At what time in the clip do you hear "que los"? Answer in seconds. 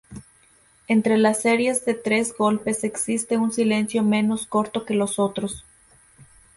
4.83-5.19